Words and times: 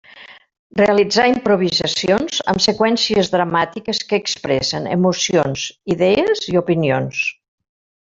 Realitzar 0.77 1.25
improvisacions 1.31 2.39
amb 2.55 2.63
seqüències 2.67 3.31
dramàtiques 3.37 4.01
que 4.09 4.21
expressen 4.25 4.91
emocions, 4.99 5.71
idees 5.99 6.47
i 6.55 6.63
opinions. 6.67 7.25